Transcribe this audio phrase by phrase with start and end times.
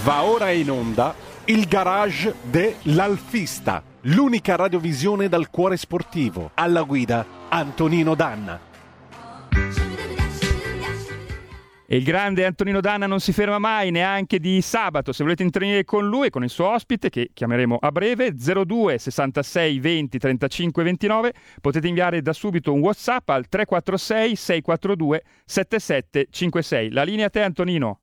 [0.00, 1.14] Va ora in onda
[1.44, 6.50] il garage dell'Alfista, l'unica radiovisione dal cuore sportivo.
[6.54, 8.70] Alla guida Antonino Danna.
[11.92, 15.12] E il grande Antonino Danna non si ferma mai, neanche di sabato.
[15.12, 18.96] Se volete intervenire con lui e con il suo ospite, che chiameremo a breve, 02
[18.96, 26.90] 66 20 35 29, potete inviare da subito un WhatsApp al 346 642 7756.
[26.90, 28.00] La linea a te, Antonino.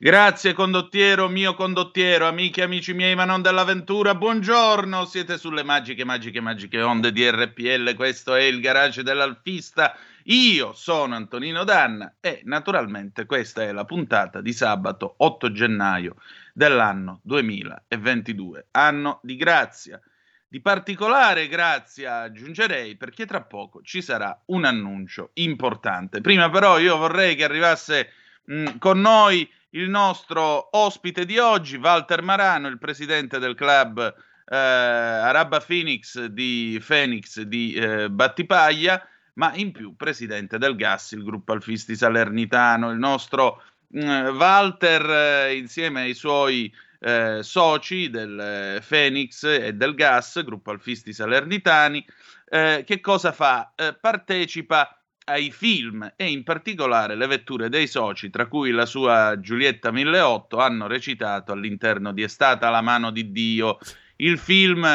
[0.00, 6.04] Grazie condottiero, mio condottiero, amiche e amici miei, ma non dell'avventura, buongiorno, siete sulle magiche,
[6.04, 9.96] magiche, magiche onde di RPL, questo è il garage dell'alfista,
[10.26, 16.14] io sono Antonino Danna e naturalmente questa è la puntata di sabato 8 gennaio
[16.54, 20.00] dell'anno 2022, anno di grazia.
[20.46, 26.20] Di particolare grazia aggiungerei perché tra poco ci sarà un annuncio importante.
[26.20, 28.12] Prima però io vorrei che arrivasse
[28.48, 34.14] mh, con noi il nostro ospite di oggi, Walter Marano, il presidente del club
[34.50, 41.22] eh, Araba Phoenix di Phoenix di eh, Battipaglia, ma in più presidente del GAS, il
[41.22, 42.90] gruppo Alfisti Salernitano.
[42.90, 49.94] Il nostro eh, Walter, eh, insieme ai suoi eh, soci del eh, Phoenix e del
[49.94, 52.04] GAS, gruppo Alfisti Salernitani,
[52.50, 53.74] che cosa fa?
[54.00, 54.97] partecipa
[55.28, 60.56] ai film e in particolare le vetture dei soci, tra cui la sua Giulietta 1008,
[60.56, 63.78] hanno recitato all'interno di È stata la mano di Dio,
[64.16, 64.86] il film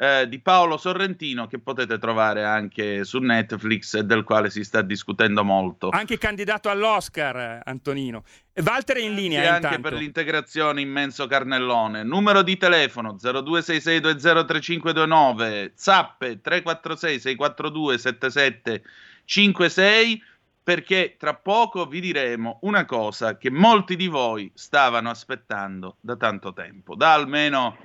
[0.00, 4.80] eh, di Paolo Sorrentino che potete trovare anche su Netflix e del quale si sta
[4.80, 5.90] discutendo molto.
[5.90, 8.24] Anche candidato all'Oscar, Antonino.
[8.54, 9.42] Walter è in linea.
[9.42, 12.02] Sì, anche per l'integrazione immenso carnellone.
[12.02, 18.82] Numero di telefono 0266203529, zappe 346 642 77
[19.30, 20.20] 5-6
[20.62, 26.52] perché tra poco vi diremo una cosa che molti di voi stavano aspettando da tanto
[26.52, 27.78] tempo, da almeno,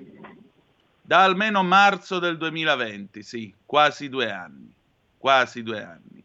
[1.02, 4.74] da almeno marzo del 2020, sì, quasi due anni,
[5.18, 6.24] quasi due anni.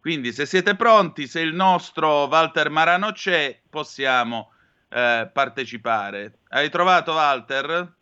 [0.00, 4.50] Quindi se siete pronti, se il nostro Walter Marano c'è, possiamo
[4.88, 6.38] eh, partecipare.
[6.48, 7.94] Hai trovato Walter?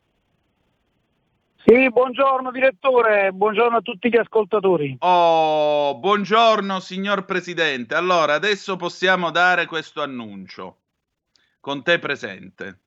[1.66, 4.96] Sì, buongiorno direttore, buongiorno a tutti gli ascoltatori.
[4.98, 7.94] Oh, buongiorno signor Presidente.
[7.94, 10.80] Allora, adesso possiamo dare questo annuncio
[11.60, 12.80] con te presente.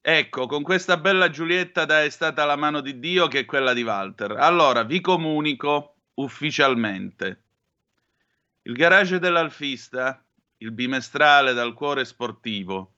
[0.00, 3.72] Ecco, con questa bella Giulietta da È stata la mano di Dio che è quella
[3.72, 4.36] di Walter.
[4.38, 7.42] Allora, vi comunico ufficialmente.
[8.62, 10.24] Il garage dell'Alfista,
[10.58, 12.92] il bimestrale dal cuore sportivo,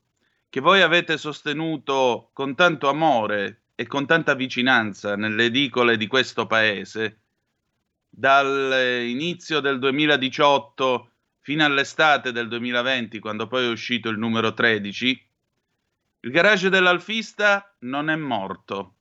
[0.47, 6.45] che voi avete sostenuto con tanto amore e con tanta vicinanza nelle edicole di questo
[6.47, 7.21] paese,
[8.09, 15.27] dall'inizio del 2018 fino all'estate del 2020, quando poi è uscito il numero 13,
[16.19, 18.95] il garage dell'Alfista non è morto.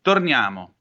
[0.00, 0.76] Torniamo,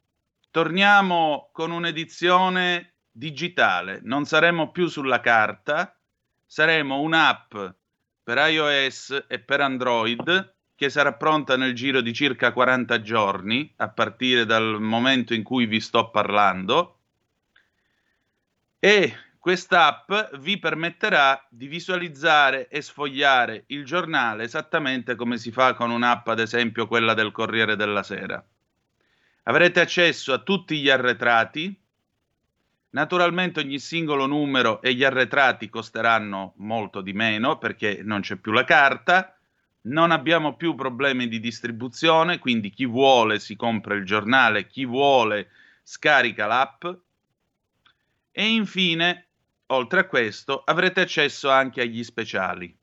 [0.52, 5.94] torniamo con un'edizione digitale, non saremo più sulla carta,
[6.46, 7.54] saremo un'app
[8.24, 13.90] per iOS e per Android che sarà pronta nel giro di circa 40 giorni, a
[13.90, 17.00] partire dal momento in cui vi sto parlando.
[18.78, 25.92] E quest'app vi permetterà di visualizzare e sfogliare il giornale esattamente come si fa con
[25.92, 28.46] un'app, ad esempio quella del Corriere della Sera.
[29.44, 31.80] Avrete accesso a tutti gli arretrati.
[32.90, 38.52] Naturalmente ogni singolo numero e gli arretrati costeranno molto di meno perché non c'è più
[38.52, 39.35] la carta
[39.86, 45.50] non abbiamo più problemi di distribuzione, quindi chi vuole si compra il giornale, chi vuole
[45.84, 46.86] scarica l'app.
[48.32, 49.28] E infine,
[49.68, 52.76] oltre a questo, avrete accesso anche agli speciali.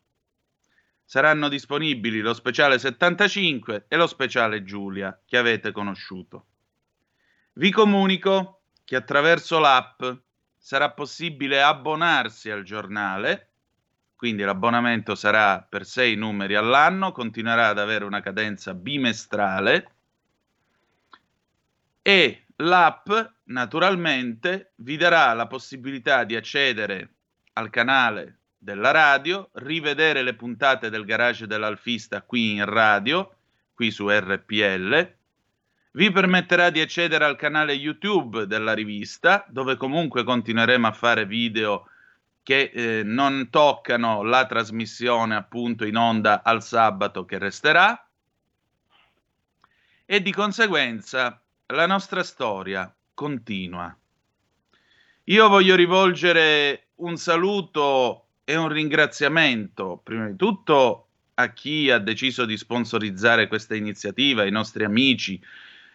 [1.04, 6.46] Saranno disponibili lo speciale 75 e lo speciale Giulia che avete conosciuto.
[7.54, 10.02] Vi comunico che attraverso l'app
[10.56, 13.51] sarà possibile abbonarsi al giornale
[14.22, 19.94] quindi l'abbonamento sarà per sei numeri all'anno, continuerà ad avere una cadenza bimestrale.
[22.00, 23.11] E l'app
[23.46, 27.14] naturalmente vi darà la possibilità di accedere
[27.55, 33.29] al canale della radio, rivedere le puntate del garage dell'Alfista qui in radio,
[33.75, 35.14] qui su RPL,
[35.94, 41.88] vi permetterà di accedere al canale YouTube della rivista, dove comunque continueremo a fare video
[42.43, 48.06] che eh, non toccano la trasmissione appunto in onda al sabato che resterà
[50.05, 53.97] e di conseguenza la nostra storia continua.
[55.25, 62.44] Io voglio rivolgere un saluto e un ringraziamento, prima di tutto a chi ha deciso
[62.44, 65.41] di sponsorizzare questa iniziativa, i nostri amici,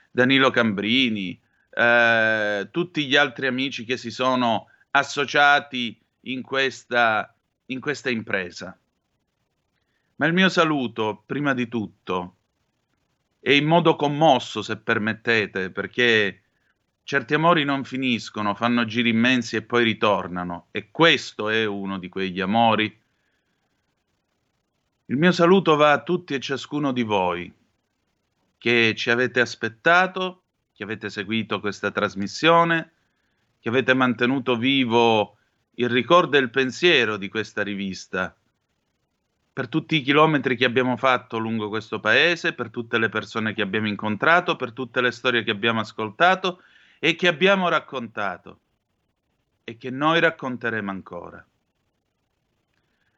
[0.09, 1.39] Danilo Cambrini,
[1.69, 5.99] eh, tutti gli altri amici che si sono associati
[6.31, 7.33] in questa,
[7.67, 8.77] in questa impresa.
[10.15, 12.35] Ma il mio saluto, prima di tutto,
[13.39, 16.41] è in modo commosso, se permettete, perché
[17.03, 22.09] certi amori non finiscono, fanno giri immensi e poi ritornano, e questo è uno di
[22.09, 22.85] quegli amori.
[25.05, 27.53] Il mio saluto va a tutti e ciascuno di voi
[28.57, 30.41] che ci avete aspettato,
[30.73, 32.91] che avete seguito questa trasmissione,
[33.59, 35.36] che avete mantenuto vivo
[35.79, 38.35] il ricordo e il pensiero di questa rivista
[39.53, 43.63] per tutti i chilometri che abbiamo fatto lungo questo paese, per tutte le persone che
[43.63, 46.61] abbiamo incontrato, per tutte le storie che abbiamo ascoltato
[46.99, 48.59] e che abbiamo raccontato
[49.63, 51.43] e che noi racconteremo ancora.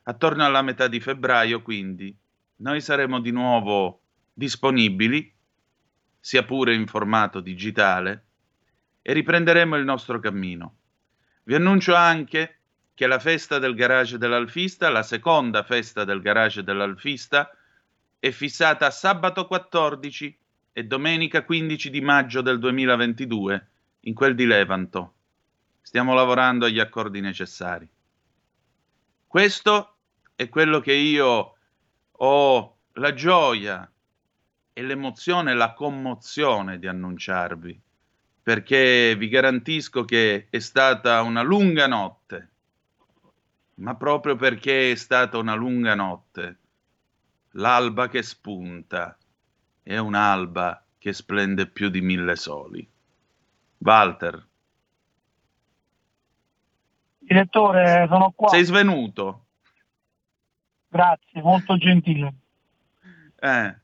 [0.04, 2.16] Attorno alla metà di febbraio, quindi,
[2.58, 4.02] noi saremo di nuovo
[4.34, 5.34] disponibili,
[6.20, 8.26] sia pure in formato digitale,
[9.02, 10.79] e riprenderemo il nostro cammino.
[11.50, 12.60] Vi annuncio anche
[12.94, 17.50] che la festa del garage dell'Alfista, la seconda festa del garage dell'Alfista,
[18.20, 20.38] è fissata a sabato 14
[20.72, 23.68] e domenica 15 di maggio del 2022
[24.02, 25.14] in quel di Levanto.
[25.82, 27.90] Stiamo lavorando agli accordi necessari.
[29.26, 29.96] Questo
[30.36, 31.56] è quello che io
[32.12, 33.92] ho la gioia
[34.72, 37.82] e l'emozione, la commozione di annunciarvi,
[38.42, 42.50] perché vi garantisco che è stata una lunga notte
[43.80, 46.58] ma proprio perché è stata una lunga notte,
[47.52, 49.18] l'alba che spunta
[49.82, 52.88] è un'alba che splende più di mille soli.
[53.78, 54.48] Walter.
[57.20, 58.50] Direttore, sono qua.
[58.50, 59.46] Sei svenuto.
[60.90, 62.34] Grazie, molto gentile.
[63.40, 63.76] Eh.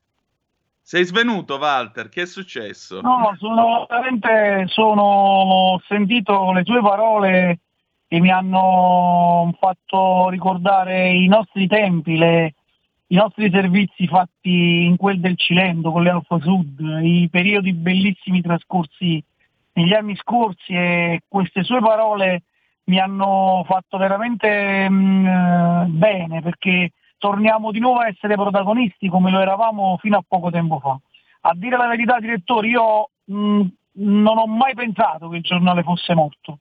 [0.88, 2.08] Sei svenuto, Walter?
[2.08, 3.00] Che è successo?
[3.00, 7.58] No, sono veramente sono, sentito le tue parole
[8.06, 12.54] che mi hanno fatto ricordare i nostri tempi, le,
[13.08, 18.40] i nostri servizi fatti in quel del Cilento con le Alfa Sud, i periodi bellissimi
[18.40, 19.20] trascorsi
[19.72, 22.44] negli anni scorsi e queste sue parole
[22.84, 29.30] mi hanno fatto veramente mh, mm, bene perché torniamo di nuovo a essere protagonisti come
[29.30, 30.98] lo eravamo fino a poco tempo fa.
[31.42, 33.60] A dire la verità, direttore, io mh, mm,
[33.92, 36.58] non ho mai pensato che il giornale fosse morto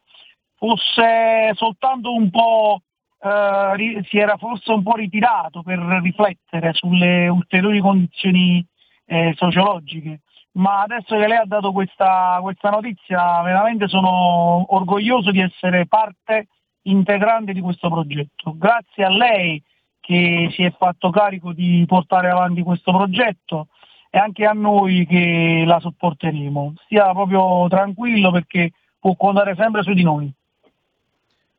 [0.66, 2.82] fosse soltanto un po',
[3.22, 8.66] eh, si era forse un po' ritirato per riflettere sulle ulteriori condizioni
[9.06, 10.22] eh, sociologiche.
[10.54, 16.48] Ma adesso che lei ha dato questa, questa notizia, veramente sono orgoglioso di essere parte
[16.84, 18.56] integrante di questo progetto.
[18.58, 19.62] Grazie a lei
[20.06, 23.70] che si è fatto carico di portare avanti questo progetto
[24.12, 26.76] e anche a noi che la sopporteremo.
[26.84, 30.32] Stia proprio tranquillo perché può contare sempre su di noi.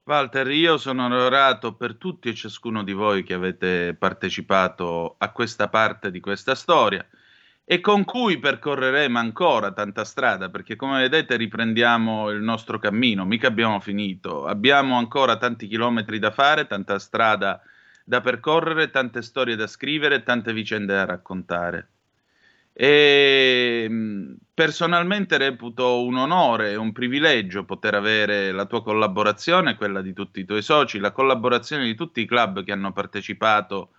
[0.04, 5.66] Walter, io sono onorato per tutti e ciascuno di voi che avete partecipato a questa
[5.68, 7.04] parte di questa storia
[7.64, 13.48] e con cui percorreremo ancora tanta strada, perché come vedete riprendiamo il nostro cammino, mica
[13.48, 17.60] abbiamo finito, abbiamo ancora tanti chilometri da fare, tanta strada da
[18.20, 21.88] percorrere, tante storie da scrivere, tante vicende da raccontare.
[22.72, 23.88] E
[24.52, 30.40] personalmente reputo un onore e un privilegio poter avere la tua collaborazione, quella di tutti
[30.40, 33.90] i tuoi soci, la collaborazione di tutti i club che hanno partecipato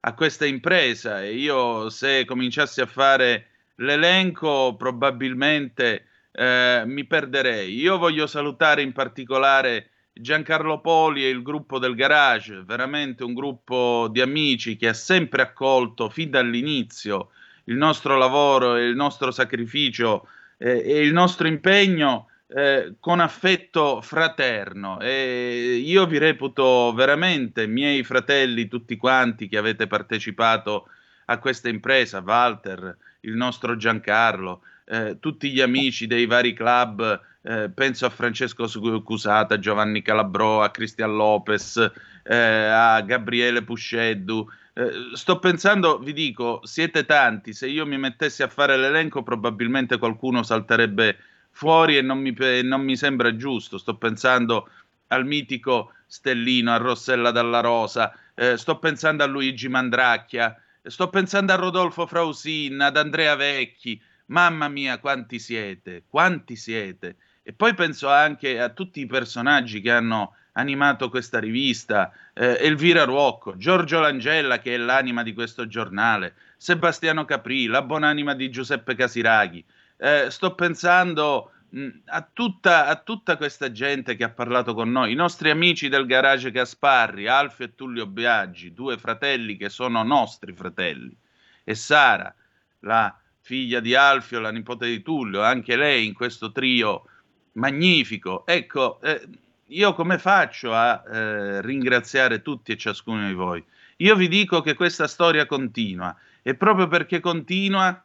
[0.00, 7.74] a questa impresa e io se cominciassi a fare l'elenco probabilmente eh, mi perderei.
[7.74, 9.90] Io voglio salutare in particolare
[10.20, 15.42] Giancarlo Poli e il gruppo del Garage, veramente un gruppo di amici che ha sempre
[15.42, 17.30] accolto fin dall'inizio
[17.64, 20.26] il nostro lavoro il nostro sacrificio
[20.58, 24.98] eh, e il nostro impegno eh, con affetto fraterno.
[25.00, 30.88] E io vi reputo veramente miei fratelli, tutti quanti che avete partecipato
[31.26, 37.70] a questa impresa, Walter, il nostro Giancarlo, eh, tutti gli amici dei vari club, eh,
[37.72, 38.68] penso a Francesco
[39.02, 41.76] Cusata, Giovanni Calabro, a Cristian Lopez,
[42.24, 48.42] eh, a Gabriele Pusceddu, eh, sto pensando, vi dico, siete tanti, se io mi mettessi
[48.42, 51.18] a fare l'elenco probabilmente qualcuno salterebbe
[51.50, 53.78] fuori e non mi, non mi sembra giusto.
[53.78, 54.68] Sto pensando
[55.08, 61.52] al mitico Stellino, a Rossella Dalla Rosa, eh, sto pensando a Luigi Mandracchia, sto pensando
[61.52, 64.00] a Rodolfo Frausin, ad Andrea Vecchi.
[64.30, 67.16] Mamma mia, quanti siete, quanti siete.
[67.42, 73.04] E poi penso anche a tutti i personaggi che hanno animato questa rivista, eh, Elvira
[73.04, 78.94] Ruocco, Giorgio Langella che è l'anima di questo giornale, Sebastiano Capri, la buonanima di Giuseppe
[78.94, 79.64] Casiraghi.
[79.96, 85.12] Eh, sto pensando mh, a, tutta, a, tutta, questa gente che ha parlato con noi,
[85.12, 90.52] i nostri amici del garage Gasparri, Alfio e Tullio Biaggi, due fratelli che sono nostri
[90.52, 91.16] fratelli,
[91.64, 92.32] e Sara,
[92.80, 93.14] la
[93.50, 97.06] figlia di Alfio, la nipote di Tullio, anche lei in questo trio
[97.54, 98.46] magnifico.
[98.46, 99.26] Ecco, eh,
[99.66, 103.64] io come faccio a eh, ringraziare tutti e ciascuno di voi?
[103.96, 108.00] Io vi dico che questa storia continua e proprio perché continua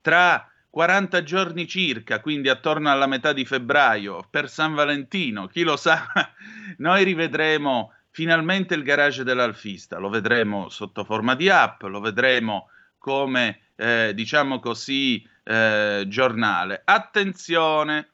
[0.00, 5.76] tra 40 giorni circa, quindi attorno alla metà di febbraio, per San Valentino, chi lo
[5.76, 6.04] sa,
[6.78, 13.65] noi rivedremo finalmente il garage dell'alfista, lo vedremo sotto forma di app, lo vedremo come,
[13.76, 16.82] eh, diciamo così, eh, giornale.
[16.84, 18.08] Attenzione,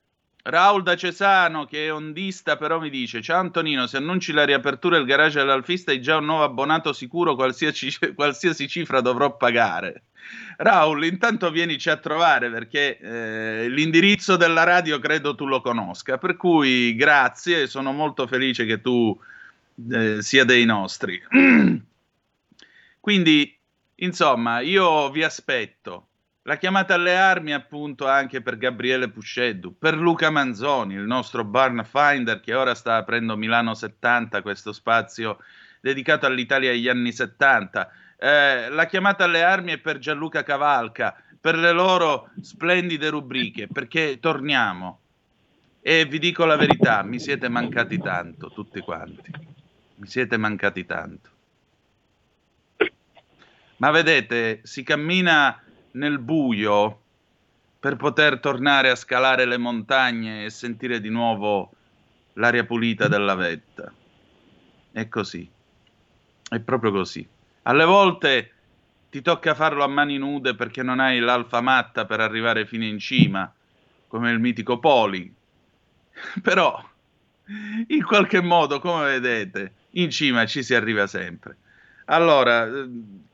[0.45, 4.97] Raul da Cesano, che è ondista, però mi dice: Ciao Antonino, se annunci la riapertura
[4.97, 10.05] del garage dell'Alfista, hai già un nuovo abbonato sicuro, qualsiasi, qualsiasi cifra dovrò pagare.
[10.57, 16.37] Raul, intanto vienici a trovare perché eh, l'indirizzo della radio credo tu lo conosca, per
[16.37, 19.19] cui grazie, sono molto felice che tu
[19.91, 21.21] eh, sia dei nostri.
[23.01, 23.59] Quindi,
[24.03, 26.09] insomma, io vi aspetto.
[26.43, 31.85] La chiamata alle armi appunto anche per Gabriele Pusceddu, per Luca Manzoni, il nostro barn
[31.85, 35.39] finder che ora sta aprendo Milano 70, questo spazio
[35.81, 37.91] dedicato all'Italia degli anni 70.
[38.19, 44.19] Eh, la chiamata alle armi è per Gianluca Cavalca, per le loro splendide rubriche, perché
[44.21, 44.99] torniamo.
[45.81, 49.31] E vi dico la verità, mi siete mancati tanto, tutti quanti.
[49.97, 51.32] Mi siete mancati tanto.
[53.83, 55.61] Ma vedete, si cammina
[55.93, 57.01] nel buio
[57.81, 61.73] per poter tornare a scalare le montagne e sentire di nuovo
[62.35, 63.93] l'aria pulita della vetta.
[64.93, 65.51] È così.
[66.49, 67.29] È proprio così.
[67.63, 68.53] Alle volte
[69.11, 73.01] ti tocca farlo a mani nude perché non hai l'alfa matta per arrivare fino in
[73.01, 73.53] cima,
[74.07, 75.35] come il mitico Poli.
[76.41, 76.81] Però,
[77.89, 81.57] in qualche modo, come vedete, in cima ci si arriva sempre.
[82.13, 82.69] Allora,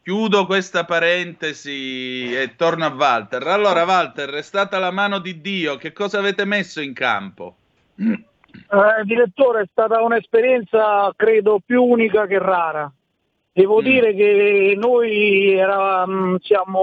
[0.04, 3.44] chiudo questa parentesi e torno a Walter.
[3.48, 7.56] Allora, Walter, è stata la mano di Dio, che cosa avete messo in campo?
[7.96, 12.88] Eh, direttore, è stata un'esperienza, credo, più unica che rara.
[13.50, 13.84] Devo mm.
[13.84, 16.78] dire che noi eravamo, siamo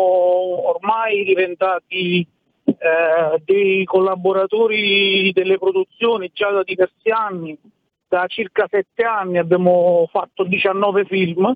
[0.67, 2.27] ormai diventati
[2.65, 7.57] eh, dei collaboratori delle produzioni già da diversi anni,
[8.05, 11.55] da circa sette anni abbiamo fatto 19 film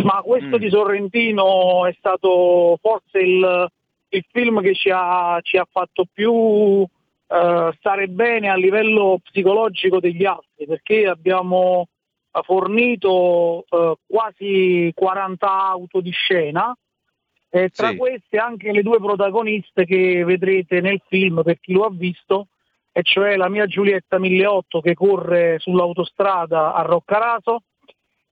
[0.00, 0.60] ma questo mm.
[0.60, 3.70] di Sorrentino è stato forse il,
[4.08, 6.88] il film che ci ha, ci ha fatto più uh,
[7.26, 11.88] stare bene a livello psicologico degli altri, perché abbiamo
[12.44, 16.74] fornito uh, quasi 40 auto di scena
[17.50, 17.96] e tra sì.
[17.96, 22.46] queste anche le due protagoniste che vedrete nel film per chi lo ha visto,
[22.90, 27.62] e cioè la mia Giulietta 1008 che corre sull'autostrada a Roccaraso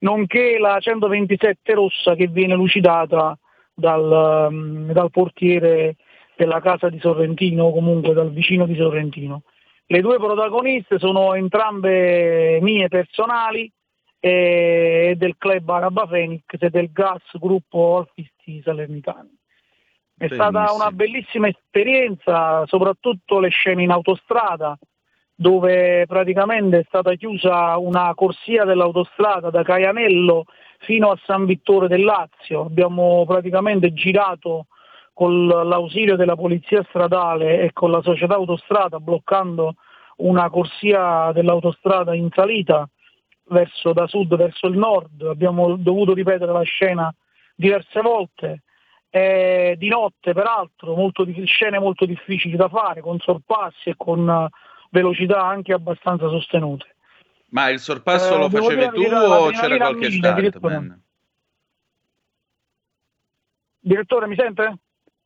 [0.00, 3.36] nonché la 127 rossa che viene lucidata
[3.74, 5.96] dal, um, dal portiere
[6.36, 9.42] della casa di Sorrentino o comunque dal vicino di Sorrentino.
[9.86, 13.70] Le due protagoniste sono entrambe mie personali
[14.20, 19.38] e del club Araba Phoenix e del gas gruppo Alfisti Salernitani.
[20.16, 20.50] È Benissimo.
[20.50, 24.78] stata una bellissima esperienza, soprattutto le scene in autostrada,
[25.40, 30.44] dove praticamente è stata chiusa una corsia dell'autostrada da Caianello
[30.80, 32.66] fino a San Vittore del Lazio.
[32.66, 34.66] Abbiamo praticamente girato
[35.14, 39.76] con l'ausilio della polizia stradale e con la società autostrada bloccando
[40.16, 42.86] una corsia dell'autostrada in salita
[43.44, 45.22] verso, da sud verso il nord.
[45.22, 47.10] Abbiamo dovuto ripetere la scena
[47.54, 48.64] diverse volte.
[49.08, 54.48] E di notte peraltro molto, scene molto difficili da fare con sorpassi e con
[54.90, 56.96] velocità anche abbastanza sostenute.
[57.50, 60.36] Ma il sorpasso eh, lo facevi tu o c'era qualche mille, start?
[60.36, 61.00] Direttore.
[63.80, 64.78] direttore, mi sente?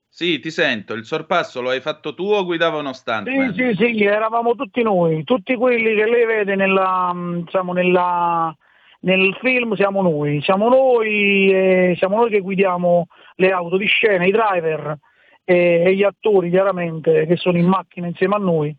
[0.08, 0.94] Sì, ti sento.
[0.94, 3.28] Il sorpasso lo hai fatto tu o guidava uno stand?
[3.28, 8.56] Sì, sì, sì, eravamo tutti noi, tutti quelli che lei vede nella, diciamo, nella,
[9.00, 14.24] nel film siamo noi, siamo noi, eh, siamo noi che guidiamo le auto di scena,
[14.24, 14.96] i driver
[15.42, 18.74] e, e gli attori chiaramente che sono in macchina insieme a noi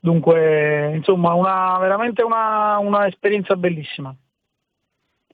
[0.00, 4.14] Dunque, insomma, una, veramente una, una esperienza bellissima.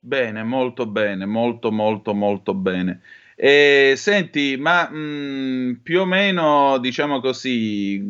[0.01, 3.01] Bene, molto bene, molto molto molto bene.
[3.37, 8.03] E, senti, ma mh, più o meno, diciamo così,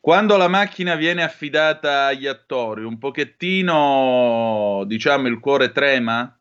[0.00, 6.34] Quando la macchina viene affidata agli attori, un pochettino, diciamo, il cuore trema?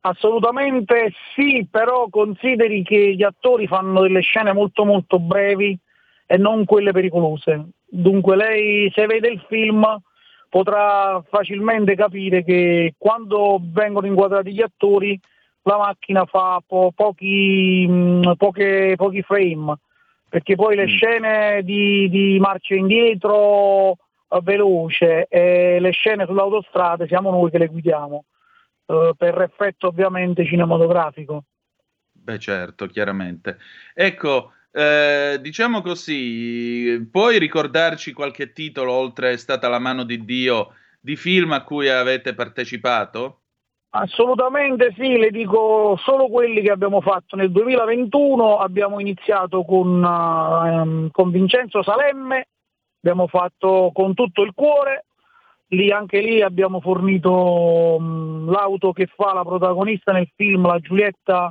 [0.00, 5.76] Assolutamente sì, però consideri che gli attori fanno delle scene molto molto brevi
[6.26, 7.68] e non quelle pericolose.
[7.88, 9.84] Dunque lei se vede il film
[10.48, 15.18] potrà facilmente capire che quando vengono inquadrati gli attori
[15.62, 19.74] la macchina fa po- pochi, mh, poche, pochi, frame,
[20.28, 20.88] perché poi le mm.
[20.88, 23.96] scene di, di marcia indietro uh,
[24.42, 28.24] veloce e le scene sull'autostrada siamo noi che le guidiamo.
[28.86, 31.44] Eh, per effetto ovviamente cinematografico.
[32.12, 33.58] Beh certo, chiaramente.
[33.92, 40.74] Ecco, eh, diciamo così, puoi ricordarci qualche titolo, oltre è stata la mano di Dio,
[41.00, 43.40] di film a cui avete partecipato?
[43.88, 51.10] Assolutamente sì, le dico solo quelli che abbiamo fatto nel 2021, abbiamo iniziato con, uh,
[51.10, 52.48] con Vincenzo Salemme,
[53.00, 55.06] abbiamo fatto con tutto il cuore,
[55.68, 61.50] lì, anche lì abbiamo fornito mh, l'auto che fa la protagonista nel film, la Giulietta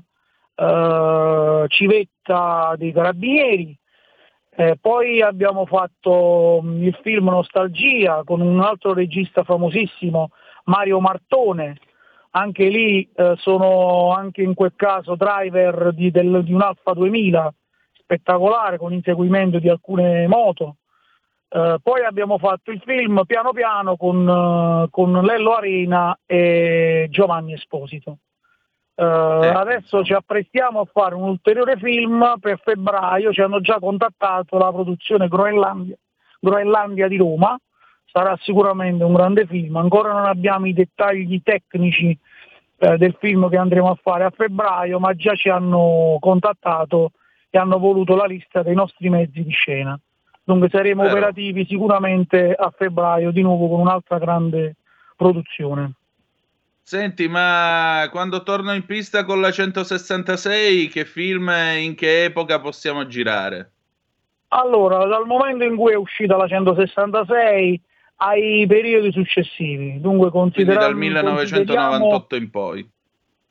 [0.56, 3.78] eh, Civetta dei Carabinieri.
[4.58, 10.30] Eh, poi abbiamo fatto mh, il film Nostalgia con un altro regista famosissimo,
[10.66, 11.78] Mario Martone.
[12.32, 17.54] Anche lì eh, sono anche in quel caso driver di, del, di un Alfa 2000
[18.06, 20.78] spettacolare con inseguimento di alcune moto.
[21.48, 27.54] Uh, poi abbiamo fatto il film piano piano con, uh, con Lello Arena e Giovanni
[27.54, 28.18] Esposito.
[28.96, 33.78] Uh, eh, adesso ci apprestiamo a fare un ulteriore film per febbraio, ci hanno già
[33.80, 35.98] contattato la produzione Groenlandia,
[36.40, 37.60] Groenlandia di Roma,
[38.06, 42.18] sarà sicuramente un grande film, ancora non abbiamo i dettagli tecnici
[42.78, 47.12] eh, del film che andremo a fare a febbraio, ma già ci hanno contattato
[47.50, 50.00] e hanno voluto la lista dei nostri mezzi di scena.
[50.44, 51.16] Dunque saremo Vero.
[51.16, 54.76] operativi sicuramente a febbraio di nuovo con un'altra grande
[55.18, 55.94] produzione.
[56.88, 63.08] Senti, ma quando torno in pista con la 166, che film in che epoca possiamo
[63.08, 63.72] girare?
[64.50, 67.82] Allora, dal momento in cui è uscita la 166
[68.18, 70.86] ai periodi successivi, dunque consideriamo...
[70.86, 72.88] dal 1998 in poi.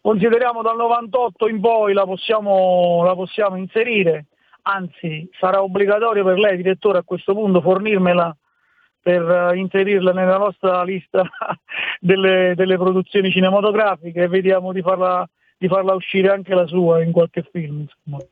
[0.01, 4.27] Consideriamo dal 98 in poi la possiamo, la possiamo inserire
[4.66, 8.35] anzi sarà obbligatorio per lei, direttore, a questo punto fornirmela
[9.05, 11.23] per eh, inserirla nella nostra lista
[12.01, 17.12] delle, delle, produzioni cinematografiche e vediamo di farla, di farla, uscire anche la sua in
[17.12, 17.81] qualche film.
[17.81, 18.25] Insomma.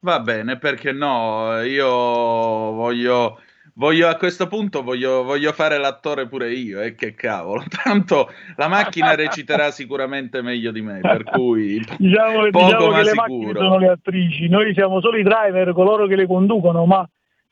[0.00, 1.60] Va bene, perché no?
[1.62, 3.38] Io voglio
[3.78, 7.62] Voglio, a questo punto voglio, voglio, fare l'attore pure io, e eh, che cavolo.
[7.84, 13.08] Tanto la macchina reciterà sicuramente meglio di me, per cui diciamo, poco diciamo ma che
[13.10, 13.60] sicuro.
[13.60, 17.08] sono le attrici, noi siamo solo i driver, coloro che le conducono, ma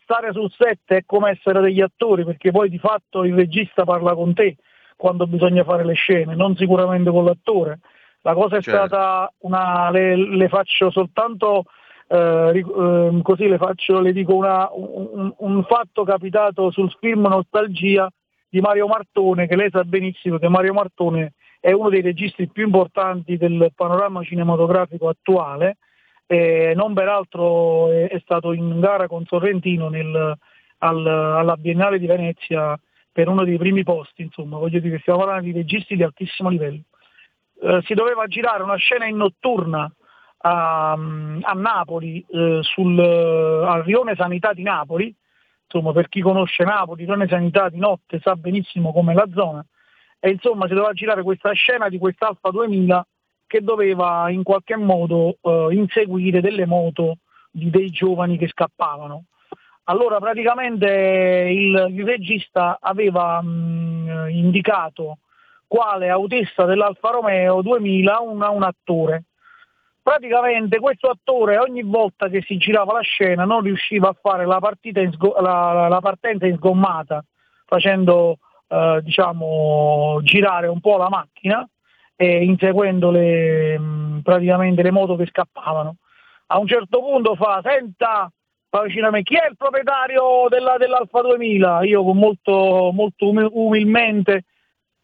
[0.06, 4.14] stare sul set è come essere degli attori, perché poi di fatto il regista parla
[4.14, 4.56] con te
[4.96, 7.80] quando bisogna fare le scene, non sicuramente con l'attore.
[8.22, 8.86] La cosa è certo.
[8.86, 11.64] stata una, le, le faccio soltanto
[12.08, 18.08] eh, ehm, così le, faccio, le dico una, un, un, fatto capitato sul film Nostalgia
[18.48, 22.64] di Mario Martone, che lei sa benissimo che Mario Martone è uno dei registi più
[22.64, 25.78] importanti del panorama cinematografico attuale,
[26.26, 30.36] e non peraltro è, è stato in gara con Sorrentino nel,
[30.78, 32.78] al, alla Biennale di Venezia
[33.12, 36.82] per uno dei primi posti, insomma, voglio dire, stiamo parlando di registi di altissimo livello.
[37.62, 39.90] Eh, si doveva girare una scena in notturna
[40.38, 45.14] a, a Napoli, eh, sul, al Rione Sanità di Napoli,
[45.64, 49.64] insomma per chi conosce Napoli, Rione Sanità di notte sa benissimo com'è la zona,
[50.20, 53.06] e insomma si doveva girare questa scena di quest'Alfa 2000
[53.46, 57.18] che doveva in qualche modo eh, inseguire delle moto
[57.50, 59.24] di dei giovani che scappavano.
[59.84, 60.86] Allora praticamente
[61.48, 65.18] il, il regista aveva mh, indicato
[65.66, 69.24] quale autista dell'Alfa Romeo 2000 una, un attore
[70.00, 74.60] praticamente questo attore ogni volta che si girava la scena non riusciva a fare la,
[75.10, 77.24] sgo- la, la partenza in sgommata
[77.64, 81.68] facendo eh, diciamo, girare un po' la macchina
[82.16, 85.96] e inseguendo le, mm, praticamente le moto che scappavano.
[86.46, 88.30] A un certo punto fa, senta,
[88.68, 91.84] fa vicino a me, chi è il proprietario della, dell'Alfa 2000?
[91.84, 94.44] Io con molto, molto umilmente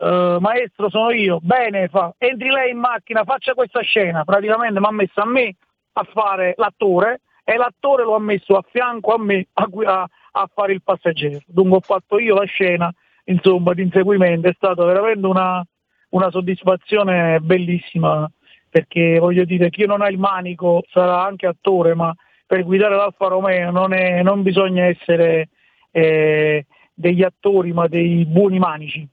[0.02, 4.86] Uh, maestro sono io, bene, fa, entri lei in macchina, faccia questa scena, praticamente mi
[4.86, 5.54] ha messo a me
[5.92, 10.50] a fare l'attore e l'attore lo ha messo a fianco a me a, a, a
[10.52, 11.38] fare il passeggero.
[11.46, 12.92] Dunque ho fatto io la scena,
[13.26, 15.64] insomma, di inseguimento, è stata veramente una,
[16.12, 18.30] una soddisfazione bellissima,
[18.68, 22.14] perché voglio dire, chi non ha il manico sarà anche attore, ma
[22.46, 25.48] per guidare l'Alfa Romeo non, è, non bisogna essere
[25.90, 29.08] eh, degli attori ma dei buoni manici.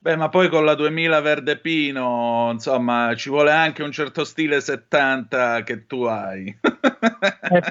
[0.00, 4.60] Beh, ma poi con la 2000 Verde Pino, insomma, ci vuole anche un certo stile
[4.60, 6.46] 70 che tu hai.
[7.50, 7.62] eh,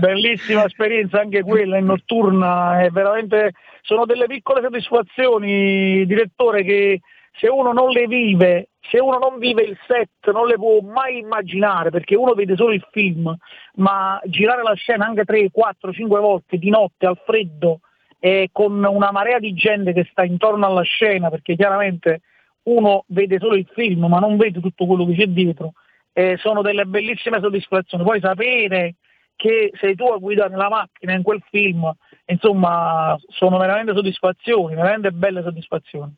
[0.00, 7.00] bellissima esperienza anche quella in notturna, è veramente sono delle piccole soddisfazioni, direttore, che
[7.38, 11.18] se uno non le vive, se uno non vive il set, non le può mai
[11.18, 13.34] immaginare, perché uno vede solo il film,
[13.74, 17.80] ma girare la scena anche 3, 4, 5 volte di notte al freddo
[18.18, 22.22] e con una marea di gente che sta intorno alla scena, perché chiaramente
[22.64, 25.72] uno vede solo il film ma non vede tutto quello che c'è dietro,
[26.12, 28.02] eh, sono delle bellissime soddisfazioni.
[28.02, 28.96] Poi sapere
[29.36, 31.88] che sei tu a guidare la macchina in quel film,
[32.26, 36.12] insomma, sono veramente soddisfazioni, veramente belle soddisfazioni.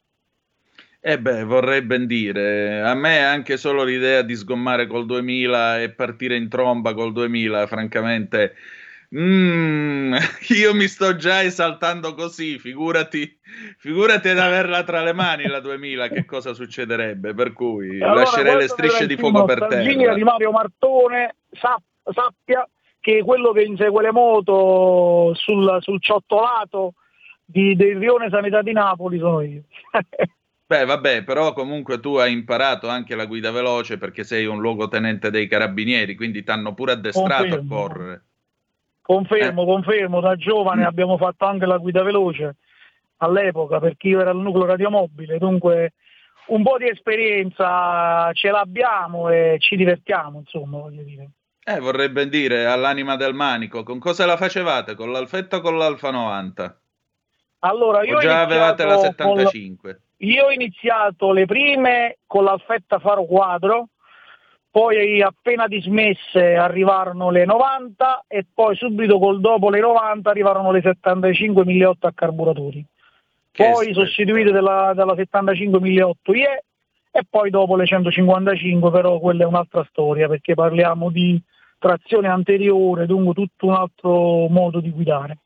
[1.03, 5.91] Eh beh, vorrei ben dire, a me anche solo l'idea di sgommare col 2000 e
[5.91, 8.55] partire in tromba col 2000, francamente,
[9.13, 10.15] Mm,
[10.57, 13.39] io mi sto già esaltando così, figurati,
[13.79, 17.35] figurati ad averla tra le mani la 2000, che cosa succederebbe?
[17.35, 20.15] Per cui allora, lascerei le strisce di fuoco per terra.
[20.15, 21.83] di Mario Martone, sapp-
[22.13, 22.67] sappia
[23.01, 26.95] che quello che insegue le moto sul, sul ciottolato
[27.45, 29.63] di, del Rione Sanità di Napoli sono io.
[30.71, 35.29] Beh, vabbè, però comunque tu hai imparato anche la guida veloce perché sei un luogotenente
[35.29, 37.75] dei carabinieri, quindi ti hanno pure addestrato Confermo.
[37.75, 38.25] a correre.
[39.03, 39.67] Confermo, eh.
[39.67, 40.87] confermo, da giovane mm.
[40.87, 42.55] abbiamo fatto anche la guida veloce
[43.17, 45.95] all'epoca perché io ero al nucleo radiomobile, dunque
[46.47, 51.31] un po' di esperienza ce l'abbiamo e ci divertiamo, insomma, voglio dire.
[51.65, 54.95] Eh, vorrei ben dire, all'anima del manico, con cosa la facevate?
[54.95, 56.81] Con l'Alfetta o con l'Alfa 90?
[57.59, 59.93] Allora, io o già avevate la 75?
[59.93, 60.09] Con...
[60.23, 63.89] Io ho iniziato le prime con l'Alfetta Faro Quadro,
[64.71, 70.83] poi appena dismesse arrivarono le 90 e poi subito col dopo le 90 arrivarono le
[70.83, 72.85] 75 1008 a carburatori.
[73.53, 76.65] Poi sostituite dalla, dalla 75 1008 IE
[77.11, 81.41] e poi dopo le 155, però quella è un'altra storia perché parliamo di
[81.79, 85.39] trazione anteriore, dunque tutto un altro modo di guidare.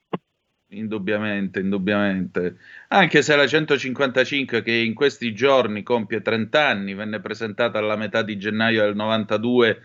[0.78, 2.56] Indubbiamente, indubbiamente.
[2.88, 8.22] Anche se la 155 che in questi giorni compie 30 anni, venne presentata alla metà
[8.22, 9.80] di gennaio del 92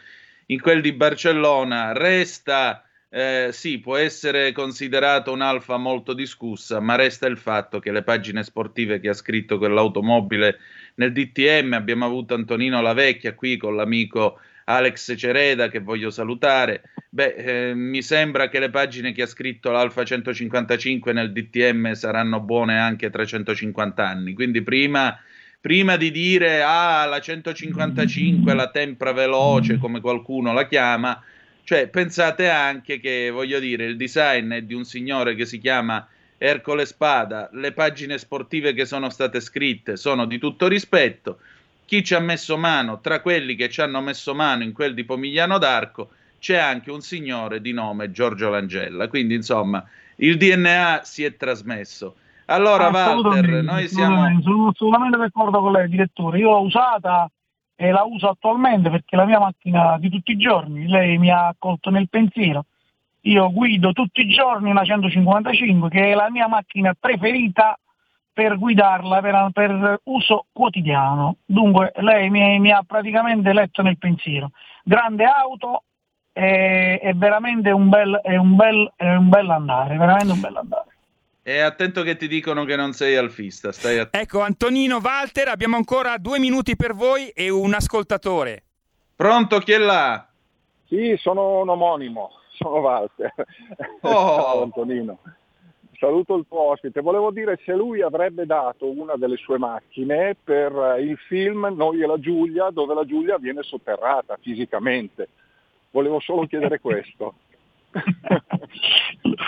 [0.47, 7.27] in quel di Barcellona, resta, eh, sì, può essere considerato un'alfa molto discussa, ma resta
[7.27, 10.57] il fatto che le pagine sportive che ha scritto quell'automobile
[10.95, 16.83] nel DTM, abbiamo avuto Antonino Lavecchia qui con l'amico Alex Cereda che voglio salutare.
[17.09, 17.33] Beh,
[17.69, 22.77] eh, mi sembra che le pagine che ha scritto l'Alfa 155 nel DTM saranno buone
[22.77, 24.33] anche tra 150 anni.
[24.33, 25.19] Quindi prima,
[25.59, 31.19] prima di dire ah, la 155, la tempra veloce, come qualcuno la chiama,
[31.63, 36.07] cioè pensate anche che, voglio dire, il design è di un signore che si chiama
[36.37, 41.39] Ercole Spada, le pagine sportive che sono state scritte sono di tutto rispetto
[41.89, 45.05] chi ci ha messo mano, tra quelli che ci hanno messo mano in quel di
[45.05, 49.07] Pomigliano d'Arco, c'è anche un signore di nome Giorgio Langella.
[49.07, 49.83] Quindi, insomma,
[50.17, 52.17] il DNA si è trasmesso.
[52.45, 54.39] Allora, Walter, noi siamo.
[54.43, 56.37] Sono assolutamente d'accordo con lei, direttore.
[56.37, 57.27] Io l'ho usata
[57.75, 60.87] e la uso attualmente perché è la mia macchina di tutti i giorni.
[60.87, 62.65] Lei mi ha accolto nel pensiero.
[63.21, 67.75] Io guido tutti i giorni una 155, che è la mia macchina preferita
[68.39, 71.39] per guidarla per, per uso quotidiano.
[71.43, 74.51] Dunque lei mi, mi, ha praticamente letto nel pensiero.
[74.81, 75.83] Grande auto,
[76.31, 80.55] è, è veramente un bel, è un bel, è un bel andare, veramente un bel
[80.55, 80.87] andare.
[81.43, 83.73] E attento che ti dicono che non sei alfista.
[83.73, 88.63] Stai att- ecco, Antonino Walter, abbiamo ancora due minuti per voi e un ascoltatore.
[89.17, 90.25] Pronto, chi è là?
[90.87, 93.33] Sì, sono un omonimo, sono Walter.
[93.99, 94.35] Oh.
[94.39, 95.19] Ciao Antonino
[95.99, 97.01] saluto il tuo ospite.
[97.01, 102.07] Volevo dire se lui avrebbe dato una delle sue macchine per il film Noi e
[102.07, 105.27] la Giulia, dove la Giulia viene sotterrata fisicamente.
[105.91, 107.35] Volevo solo chiedere questo.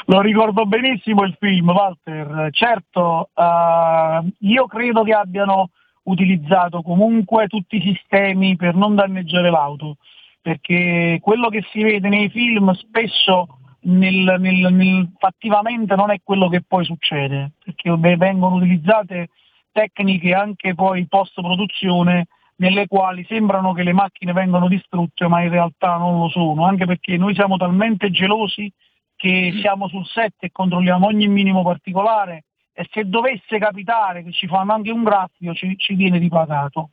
[0.05, 2.49] Lo ricordo benissimo il film, Walter.
[2.51, 5.69] Certo, uh, io credo che abbiano
[6.03, 9.97] utilizzato comunque tutti i sistemi per non danneggiare l'auto,
[10.41, 16.49] perché quello che si vede nei film spesso nel, nel, nel, fattivamente non è quello
[16.49, 19.29] che poi succede, perché vengono utilizzate
[19.71, 25.49] tecniche anche poi post produzione nelle quali sembrano che le macchine vengono distrutte ma in
[25.49, 28.71] realtà non lo sono, anche perché noi siamo talmente gelosi
[29.15, 34.47] che siamo sul set e controlliamo ogni minimo particolare e se dovesse capitare che ci
[34.47, 36.89] fanno anche un graffio ci, ci viene ripagato.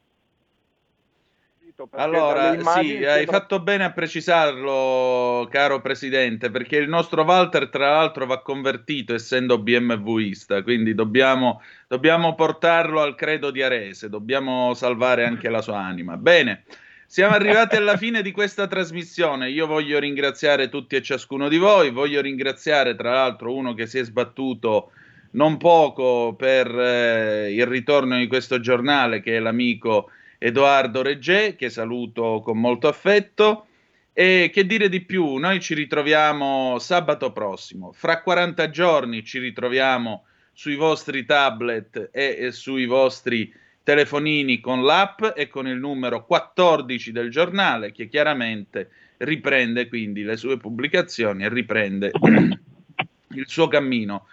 [1.86, 2.02] Capito.
[2.02, 8.26] Allora, sì, hai fatto bene a precisarlo, caro Presidente, perché il nostro Walter, tra l'altro,
[8.26, 15.48] va convertito essendo BMWista, quindi dobbiamo, dobbiamo portarlo al credo di Arese, dobbiamo salvare anche
[15.48, 16.16] la sua anima.
[16.16, 16.64] Bene.
[17.10, 19.48] Siamo arrivati alla fine di questa trasmissione.
[19.48, 21.90] Io voglio ringraziare tutti e ciascuno di voi.
[21.90, 24.90] Voglio ringraziare, tra l'altro, uno che si è sbattuto
[25.30, 31.68] non poco per eh, il ritorno di questo giornale, che è l'amico Edoardo Reggè, che
[31.68, 33.66] saluto con molto affetto.
[34.12, 35.36] E che dire di più?
[35.36, 37.92] Noi ci ritroviamo sabato prossimo.
[37.92, 43.52] Fra 40 giorni ci ritroviamo sui vostri tablet e, e sui vostri
[43.84, 50.36] telefonini con l'app e con il numero 14 del giornale che chiaramente riprende quindi le
[50.36, 54.26] sue pubblicazioni e riprende il suo cammino.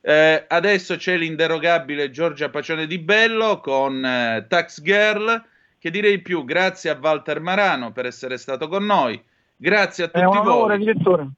[0.00, 5.44] Eh, adesso c'è l'inderogabile Giorgia Pacione di Bello con eh, Tax Girl.
[5.82, 9.20] Che direi più, grazie a Walter Marano per essere stato con noi.
[9.56, 10.36] Grazie a tutti voi.
[10.36, 11.30] Onore, direttore.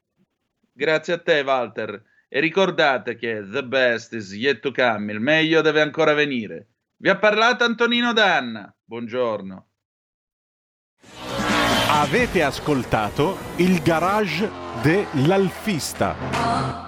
[0.70, 2.02] Grazie a te, Walter.
[2.28, 6.66] E ricordate che the best is yet to come, il meglio deve ancora venire.
[6.96, 8.70] Vi ha parlato Antonino Danna.
[8.84, 9.66] Buongiorno.
[11.88, 14.50] Avete ascoltato il garage
[14.82, 16.83] dell'alfista.